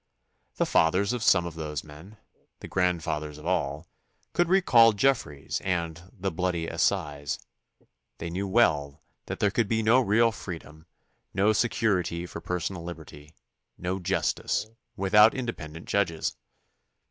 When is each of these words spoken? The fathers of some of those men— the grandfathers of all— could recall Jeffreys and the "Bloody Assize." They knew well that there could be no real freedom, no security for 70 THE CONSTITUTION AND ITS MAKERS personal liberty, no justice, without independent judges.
The 0.55 0.65
fathers 0.65 1.13
of 1.13 1.21
some 1.21 1.45
of 1.45 1.53
those 1.53 1.83
men— 1.83 2.17
the 2.61 2.67
grandfathers 2.67 3.37
of 3.37 3.45
all— 3.45 3.87
could 4.33 4.49
recall 4.49 4.93
Jeffreys 4.93 5.61
and 5.63 6.01
the 6.11 6.31
"Bloody 6.31 6.65
Assize." 6.67 7.37
They 8.17 8.31
knew 8.31 8.47
well 8.47 9.03
that 9.27 9.39
there 9.39 9.51
could 9.51 9.67
be 9.67 9.83
no 9.83 9.99
real 10.01 10.31
freedom, 10.31 10.87
no 11.35 11.53
security 11.53 12.25
for 12.25 12.39
70 12.39 12.41
THE 12.43 12.47
CONSTITUTION 12.47 12.75
AND 12.77 12.89
ITS 12.89 12.97
MAKERS 12.97 13.03
personal 13.03 13.21
liberty, 13.21 13.35
no 13.77 13.99
justice, 13.99 14.67
without 14.95 15.35
independent 15.35 15.87
judges. 15.87 16.35